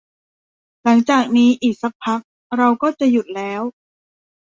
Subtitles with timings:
[0.83, 2.21] หลังจากนี้อีกสักพัก
[2.57, 3.61] เราก็จะหยุดแล้ว